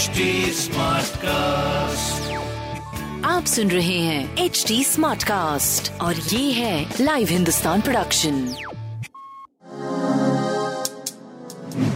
[0.00, 0.24] HD
[0.56, 2.28] Smartcast.
[3.24, 8.34] आप सुन रहे हैं एच डी स्मार्ट कास्ट और ये है लाइव हिंदुस्तान प्रोडक्शन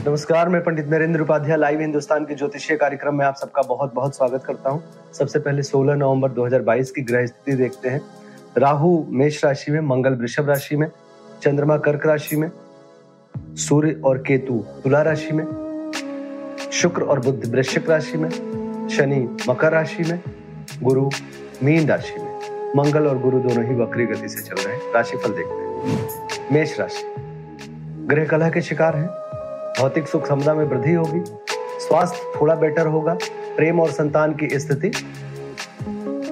[0.09, 4.17] नमस्कार मैं पंडित नरेंद्र उपाध्याय लाइव हिंदुस्तान के ज्योतिषीय कार्यक्रम में आप सबका बहुत बहुत
[4.17, 4.83] स्वागत करता हूँ।
[5.19, 8.01] सबसे पहले 16 नवंबर 2022 की ग्रह स्थिति देखते हैं।
[8.59, 10.89] राहु मेष राशि में मंगल वृषभ राशि में
[11.43, 12.51] चंद्रमा कर्क राशि में
[13.69, 15.64] सूर्य और केतु तुला राशि में
[16.75, 18.31] शुक्र और बुद्ध वृश्चिक राशि में,
[18.89, 20.21] शनि मकर राशि में,
[20.83, 21.11] गुरु
[21.63, 22.41] मीन राशि में।
[22.77, 26.81] मंगल और गुरु दोनों ही वक्री गति से चल रहे हैं। राशिफल देखते हैं। मेष
[26.81, 27.15] राशि।
[28.07, 29.07] ग्रह कलह के शिकार हैं।
[29.81, 31.21] भौतिक सुख समदा में वृद्धि होगी।
[31.81, 33.15] स्वास्थ्य थोड़ा बेटर होगा।
[33.57, 34.89] प्रेम और संतान की स्थिति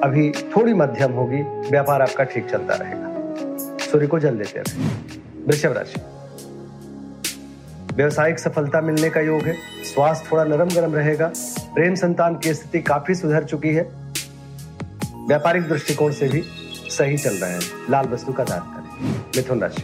[0.03, 3.13] अभी थोड़ी मध्यम होगी। व्यापार आपका ठीक चलता रहेगा।
[3.79, 4.85] सूर्य को जल देते रहे।
[5.47, 6.01] वृषभ राशि।
[7.97, 11.33] व्यवसायिक सफलता मिलने का योग है। स्वास्थ्य थोड़ा नरम गरम रहेगा।
[11.75, 13.83] प्रेम संतान की स्थिति काफ़ी सुधर चुकी है।
[15.29, 16.43] व्यापारिक दृष्टिकोण से भी
[16.91, 19.83] सही चल रहे हैं। लाल वस्तु का दान करें। मिथुन राशि।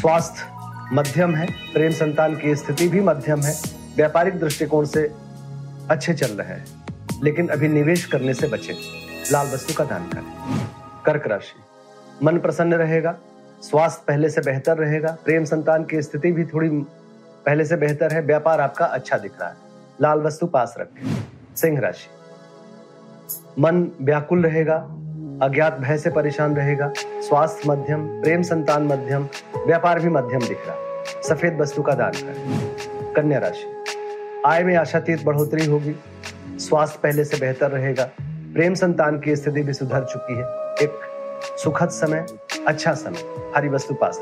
[0.00, 0.42] स्वास्थ्य
[0.92, 3.60] मध्यम है। प्रेम संतान की स्थिति भी मध्यम है।
[3.96, 5.10] व्यापारिक दृष्टिकोण से
[5.90, 6.66] अच्छे चल रहे हैं।
[7.24, 8.74] लेकिन अभी निवेश करने से बचे।
[9.32, 10.58] लाल वस्तु का दान करें।
[11.06, 11.60] कर्क राशि।
[12.24, 13.18] मन प्रसन्न रहेगा।
[13.62, 16.68] स्वास्थ्य पहले से बेहतर रहेगा, प्रेम संतान की स्थिति भी थोड़ी
[17.46, 19.56] पहले से बेहतर है, व्यापार आपका अच्छा दिख रहा है।
[20.00, 21.16] लाल वस्तु पास रखें।
[21.56, 22.08] सिंह राशि।
[23.60, 24.76] मन व्याकुल रहेगा,
[25.42, 29.28] अज्ञात भय से परेशान रहेगा, स्वास्थ्य मध्यम, प्रेम संतान मध्यम,
[29.66, 33.84] व्यापार भी मध्यम दिख रहा सफ़ेद वस्तु का दान करें। कन्या राशि।
[34.46, 35.96] आय में आशातीत बढ़ोतरी होगी।
[36.58, 38.10] स्वास्थ्य पहले से बेहतर रहेगा,
[38.54, 40.44] प्रेम संतान की स्थिति भी सुधर चुकी है।
[40.82, 42.26] एक सुखद समय
[42.66, 44.20] अच्छा समय, हरी वस्तु पास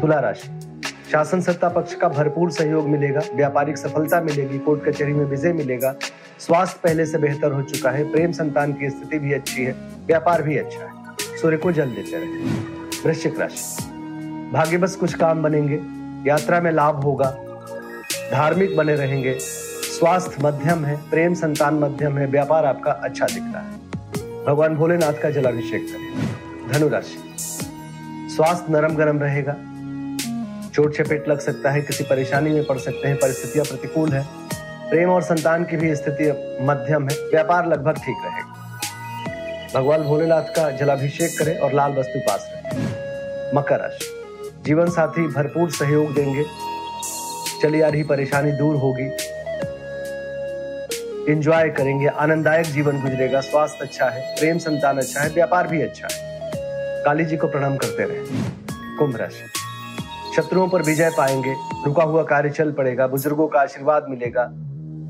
[0.00, 0.48] तुला राशि।
[1.12, 5.94] शासन सत्ता पक्ष का भरपूर सहयोग मिलेगा, व्यापारिक सफलता मिलेगी, कोर्ट कचहरी में विजय मिलेगा।
[6.38, 9.74] स्वास्थ्य पहले से बेहतर हो चुका है, प्रेम संतान की स्थिति भी अच्छी है,
[10.06, 13.84] व्यापार भी अच्छा है। सूर्य को जल देते रहे। वृश्चिक राशि।
[14.52, 15.80] भाग्य बस कुछ काम बनेंगे,
[16.30, 17.30] यात्रा में लाभ होगा,
[18.32, 23.62] धार्मिक बने रहेंगे, स्वास्थ्य मध्यम है, प्रेम संतान मध्यम है, व्यापार आपका अच्छा दिख रहा
[23.62, 23.85] है।
[24.46, 27.36] भगवान भोलेनाथ का जलाभिषेक करें। धनुराशि।
[28.34, 29.52] स्वास्थ्य नरम गरम रहेगा।
[30.74, 34.26] चोट चपेट लग सकता है, किसी परेशानी में पड़ सकते हैं, परिस्थितियाँ प्रतिकूल है।
[34.90, 36.24] प्रेम और संतान की भी स्थिति
[36.62, 38.80] मध्यम है। व्यापार लगभग ठीक रहेगा।
[39.74, 42.82] भगवान भोलेनाथ का जलाभिषेक करें और लाल वस्तु पास रखें।
[43.54, 44.06] मकर राशि।
[44.64, 46.44] जीवन साथी भरपूर सहयोग देंगे।
[47.62, 49.35] चली आ रही परेशानी दूर होगी।
[51.28, 56.08] इंजॉय करेंगे, आनंददायक जीवन गुजरेगा। स्वास्थ्य अच्छा है, प्रेम संतान अच्छा है, व्यापार भी अच्छा
[56.12, 56.52] है।
[57.04, 58.24] काली जी को प्रणाम करते रहे।
[58.98, 59.46] कुंभ राशि।
[60.36, 61.54] शत्रुओं पर विजय पाएँगे,
[61.86, 64.48] रुका हुआ कार्य चल पड़ेगा, बुज़ुर्गों का आशीर्वाद मिलेगा,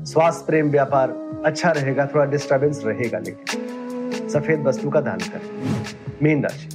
[0.03, 1.13] स्वास्थ्य, प्रेम, व्यापार
[1.45, 5.85] अच्छा रहेगा, थोड़ा डिस्टर्बेंस रहेगा, लेकिन सफ़ेद वस्तु का दान करें।
[6.23, 6.69] मीन राशि।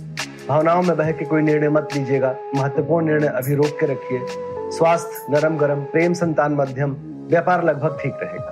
[0.49, 4.21] भावनाओं में बह के कोई निर्णय मत लीजिएगा, महत्वपूर्ण निर्णय अभी रोक के रखिए।
[4.71, 6.97] स्वास्थ्य नरम गरम प्रेम संतान मध्यम,
[7.29, 8.52] व्यापार लगभग ठीक रहेगा।